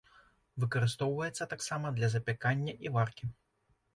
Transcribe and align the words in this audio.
Выкарыстоўваецца 0.63 1.47
таксама 1.51 1.91
для 1.99 2.09
запякання 2.15 2.73
і 2.87 2.95
варкі. 2.99 3.31